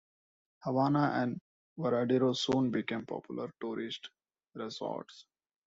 Havana 0.63 1.11
and 1.21 1.39
Varadero 1.77 2.33
soon 2.35 2.71
became 2.71 3.05
popular 3.05 3.51
tourist 3.61 4.09
resorts. 4.55 5.27